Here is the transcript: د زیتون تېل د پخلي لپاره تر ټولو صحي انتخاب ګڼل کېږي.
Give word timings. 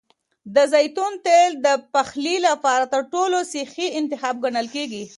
د 0.55 0.57
زیتون 0.73 1.13
تېل 1.25 1.51
د 1.65 1.67
پخلي 1.93 2.35
لپاره 2.47 2.85
تر 2.93 3.01
ټولو 3.13 3.37
صحي 3.53 3.87
انتخاب 3.99 4.35
ګڼل 4.43 4.67
کېږي. 4.75 5.03